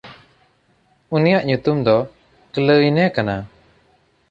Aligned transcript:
ᱩᱱᱤᱭᱟᱜ 1.15 1.43
ᱧᱩᱛᱩᱢ 1.47 1.77
ᱫᱚ 1.85 1.97
ᱠᱞᱟᱹᱭᱤᱱᱮ 2.53 3.03
ᱠᱟᱱᱟ᱾ 3.15 3.35